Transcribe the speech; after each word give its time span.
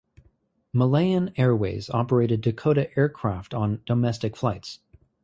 Malayan 0.73 1.31
Airways 1.37 1.87
operated 1.91 2.41
Dakota 2.41 2.89
aircraft 2.97 3.53
on 3.53 3.83
domestic 3.85 4.35
flights. 4.35 4.79